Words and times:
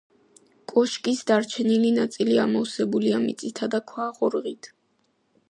კოშკის 0.71 1.21
დარჩენილი 1.31 1.91
ნაწილი 1.99 2.39
ამოვსებულია 2.45 3.21
მიწითა 3.27 3.71
და 3.77 3.83
ქვა-ღორღით. 3.93 4.73